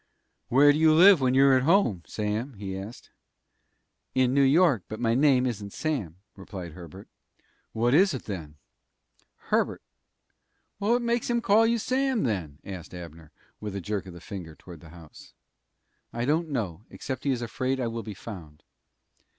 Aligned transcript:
"Where 0.49 0.71
do 0.73 0.79
you 0.79 0.91
live 0.95 1.21
when 1.21 1.35
you're 1.35 1.55
at 1.55 1.61
home, 1.61 2.01
Sam?" 2.07 2.55
he 2.55 2.75
asked. 2.75 3.11
"In 4.15 4.33
New 4.33 4.41
York; 4.41 4.81
but 4.87 4.99
my 4.99 5.13
name 5.13 5.45
isn't 5.45 5.73
Sam," 5.73 6.15
replied 6.35 6.71
Herbert. 6.71 7.07
"What 7.71 7.93
is 7.93 8.15
it, 8.15 8.23
then?" 8.23 8.55
"Herbert." 9.51 9.83
"What 10.79 11.03
makes 11.03 11.29
him 11.29 11.39
call 11.39 11.67
you 11.67 11.77
Sam, 11.77 12.23
then?" 12.23 12.57
asked 12.65 12.95
Abner, 12.95 13.29
with 13.59 13.75
a 13.75 13.79
jerk 13.79 14.07
of 14.07 14.15
the 14.15 14.21
finger 14.21 14.55
toward 14.55 14.79
the 14.81 14.89
house. 14.89 15.33
"I 16.11 16.25
don't 16.25 16.49
know, 16.49 16.81
except 16.89 17.23
he 17.23 17.29
is 17.29 17.43
afraid 17.43 17.79
I 17.79 17.85
will 17.85 18.01
be 18.01 18.15
found." 18.15 18.63